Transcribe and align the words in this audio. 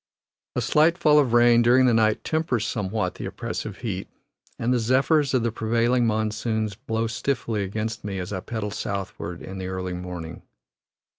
A 0.55 0.61
slight 0.61 0.97
fall 0.97 1.19
of 1.19 1.31
rain 1.31 1.61
during 1.61 1.85
the 1.85 1.93
night 1.93 2.23
tempers 2.23 2.65
somewhat 2.65 3.13
the 3.13 3.27
oppressive 3.27 3.77
heat, 3.81 4.07
and 4.57 4.73
the 4.73 4.79
zephyrs 4.79 5.35
of 5.35 5.43
the 5.43 5.51
prevailing 5.51 6.07
monsoons 6.07 6.73
blow 6.73 7.05
stiffly 7.05 7.61
against 7.61 8.03
me 8.03 8.17
as 8.17 8.33
I 8.33 8.39
pedal 8.39 8.71
southward 8.71 9.43
in 9.43 9.59
the 9.59 9.67
early 9.67 9.93
morning. 9.93 10.41